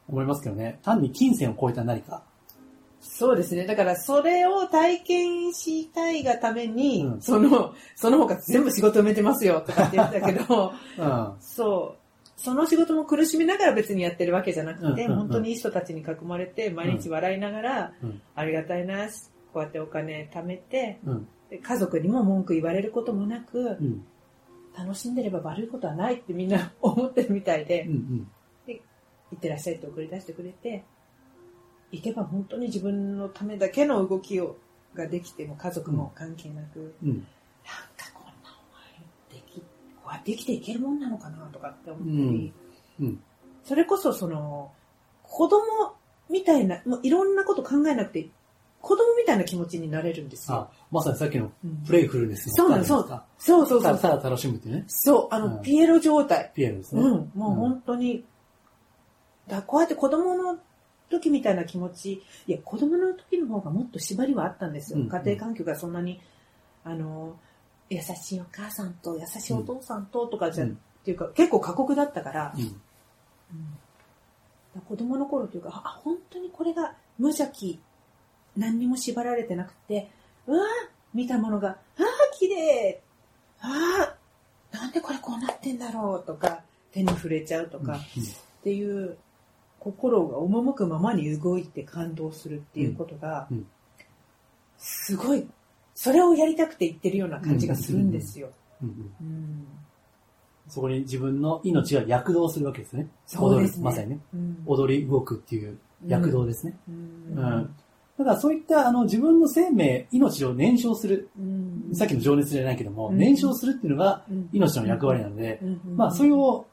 [0.07, 0.79] 思いますけどね。
[0.83, 2.30] 単に金銭を超えた何かっ
[3.01, 3.65] そうですね。
[3.65, 11.35] だから、それを体験したいがために、うんその、その他全部仕事埋めてますよとかって言ってたけど、 うん。
[11.39, 12.01] そう。
[12.37, 19.07] その仕事も苦しみながら別にやってるわけじゃなくて、うんうんうん本当にいい人たちに囲まれて、毎日笑いながら、うんありがたいな、
[19.53, 21.27] こうやってお金貯めて、うん。
[21.49, 24.05] で家族にも文句言われることもなく、うん。
[24.77, 28.27] 楽しんでれば悪いことはないってみんな思ってるみたいで、うん。
[28.67, 30.83] いってらっしゃいって送り出してくれて、
[31.91, 34.57] 行けば本当に自分のためだけの動きを
[34.93, 37.09] ができても家族も関係なく、うん。
[37.09, 37.17] なん
[37.95, 38.57] かこんな
[39.31, 39.59] お前でき、
[40.03, 42.53] こうやって生きていけるもんなのかなとかって思ったり、
[42.99, 43.23] うん。
[43.63, 44.71] それこそその、
[45.23, 45.61] 子供
[46.29, 48.27] みたいな、もういろんなこと考えなくて、
[48.81, 53.25] 子供みたいな気持ちになれるんですよあ。、まさにさっきのうんプレイフルネスのそうなのスタイルですか？
[53.37, 53.99] そうそうそう。
[53.99, 54.83] ただ楽しむってね。
[54.87, 56.51] そう、あの、うんピエロ状態。
[56.55, 57.01] ピエロですね。
[57.01, 58.25] うん、もう本当に、
[59.47, 60.57] だこうやって子供の
[61.11, 64.99] 時みたいな気持ち、いや、子供の時の方がもっと縛りはあったんですよ。
[64.99, 65.09] うん。
[65.09, 66.19] 家庭環境がそんなに、
[66.83, 67.35] あの、
[67.89, 70.71] 優しいお母さんと優しいお父さんととかじゃ、うん。
[70.71, 72.61] っていうか、結構過酷だったから、うん。
[72.63, 72.65] う
[74.79, 74.81] ん。
[74.87, 77.79] 子供の頃というか、あ、本当にこれが無邪気、
[78.55, 80.09] 何にも縛られてなくて、
[80.47, 80.65] うわー
[81.13, 82.05] 見たものが、ああ、
[82.37, 83.01] 綺麗。
[83.59, 84.15] あ
[84.73, 89.17] あ、なんでこれこうなってんだろうとか、手に触れちゃうとか、っていう、
[89.81, 93.47] 心が赴くままに動いて感動するっていうことが
[94.77, 95.47] すごい、
[95.95, 98.49] それをやりたくて言ってるような感じがするんですよ。
[100.67, 103.07] そこに自分の命が躍動するわけですね。
[103.25, 103.83] そうですね。
[103.83, 104.19] まさにね。
[104.33, 104.63] うん。
[104.67, 106.77] 踊り動くっていう躍動ですね。
[106.87, 106.95] うん。
[106.95, 107.75] うん。
[108.17, 111.89] だからそういったあの自分の生命、命を燃焼する、うん。
[111.93, 113.17] さっきの情熱じゃないけども、うん。
[113.17, 114.49] 燃焼するっていうのがうん。
[114.53, 115.81] 命の役割なので、うん。
[115.97, 116.70] まあそれをうん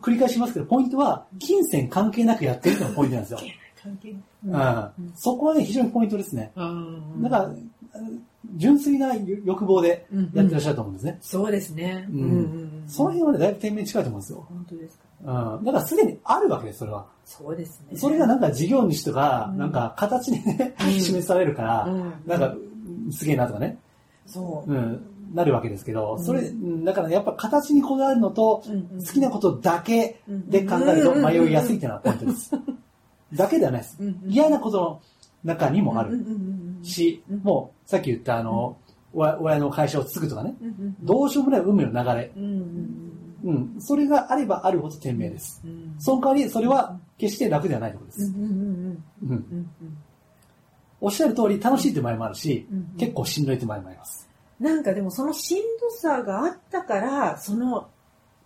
[0.00, 3.38] 繰り返しますけど、ポイントは金銭関係なくやってるのがポイントなんですよ。
[3.82, 4.14] 関係
[4.46, 6.52] うんそこはね、非常にポイントですね。
[6.56, 7.54] うんだから、
[8.56, 9.14] 純粋な
[9.44, 11.18] 欲望でやってらっしゃると思うんですね。
[11.20, 12.06] そうですね。
[12.10, 14.46] うんうんうんその辺はね、だいぶ天命に近いと思うんですよ。
[14.46, 15.04] 本当ですか。
[15.56, 15.64] うん。
[15.64, 17.06] だからすでにあるわけです、それは。
[17.24, 17.96] そうですね。
[17.96, 22.54] それがなんか事業主とか、うんなんか形でね、うん 示されるから、うんなんか、
[23.10, 23.78] すげえなとかね、
[24.26, 24.70] そう。
[24.72, 25.00] うん、
[25.32, 26.24] なるわけですけど、うん。
[26.24, 32.50] それ、うんだからやっぱ形にこだわるのと、好好きなことだけで考えると迷いやすいっていうのはポイントです。
[33.34, 33.98] だけではないです。
[34.26, 35.00] 嫌なことの
[35.44, 36.24] 中にもある。
[36.82, 37.38] し、うん。
[37.38, 38.76] もうさっき言ったあの、
[39.12, 40.54] 親親の会社を継ぐとかね、
[41.02, 45.60] どどうしようもない運命の流れ、うんそれがあればあるほど天命です。
[45.64, 45.94] うん。
[45.98, 48.34] その代わり、それは決して楽ではないところです。
[51.00, 54.28] おっしゃる通り、楽しいって場合もあるし、うん結構しんどいって場合もあります。
[54.60, 57.88] なんかでもそのしんどさがあったから、その、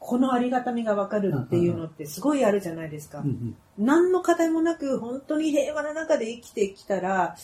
[0.00, 3.26] このありがたみがわかるっていうのってすごいあるじゃないですかうん。
[3.26, 7.36] うん何の課題もなく本当に平和な中で生きてきたら、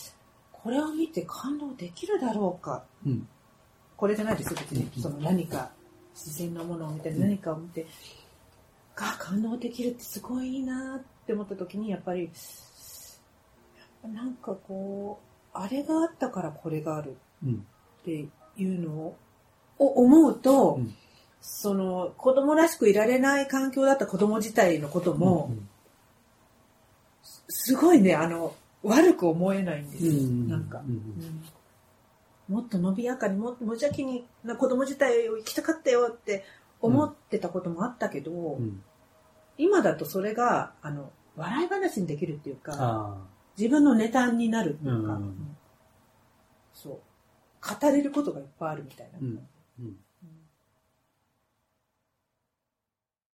[0.52, 2.84] これを見て感動できるだろうか。
[3.06, 3.28] うん
[3.96, 4.98] これじゃないですよ、別にう。
[4.98, 5.70] んその何か、
[6.14, 7.86] 自然なものを見て、何かを見て、
[8.96, 12.30] あ、感動できるってすごいいいなって思った時に、やっぱり、
[14.12, 17.66] なんかこう、あれがあったからこれがあるうん
[18.02, 18.26] って
[18.56, 19.16] いうのを
[19.78, 20.94] を思うと、うん。
[21.46, 25.68] その子供らしくいられない環境だった子供自体のことも、うん
[27.48, 30.12] すごいね、あの、悪く思えないんですよ。
[30.12, 30.94] うんなんか、うん。
[30.94, 32.54] うん。
[32.54, 36.44] もっと伸びやかに、もっと無邪気にな子供自体を生きたかったよって
[36.80, 38.82] 思ってたこともあったけど、うん。
[39.56, 43.16] 今だとそれが、あの、笑い話にできるっていうか、あ
[43.56, 45.53] 自分のネタになるっていうか、うん。
[47.64, 49.18] 語れることがいっぱいあるみたいな。
[49.18, 49.48] うん
[49.80, 49.96] うん